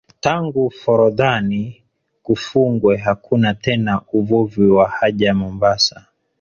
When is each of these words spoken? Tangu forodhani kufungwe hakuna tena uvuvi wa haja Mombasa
Tangu 0.19 0.71
forodhani 0.71 1.83
kufungwe 2.23 2.97
hakuna 2.97 3.53
tena 3.53 4.01
uvuvi 4.13 4.67
wa 4.67 4.89
haja 4.89 5.33
Mombasa 5.33 6.05